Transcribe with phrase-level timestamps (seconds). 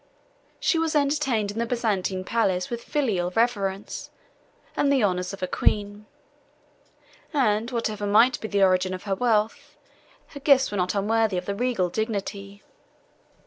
[0.59, 4.09] She was entertained in the Byzantine palace with filial reverence,
[4.75, 6.07] and the honors of a queen;
[7.31, 9.77] and whatever might be the origin of her wealth,
[10.29, 12.63] her gifts were not unworthy of the regal dignity.